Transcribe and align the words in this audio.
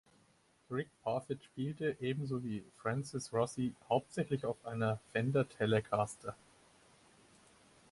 Rick 0.71 0.89
Parfitt 1.03 1.43
spielte, 1.43 1.95
ebenso 1.99 2.43
wie 2.43 2.63
Francis 2.79 3.31
Rossi, 3.31 3.75
hauptsächlich 3.87 4.45
auf 4.47 4.57
einer 4.65 4.99
Fender 5.11 5.47
Telecaster. 5.47 6.35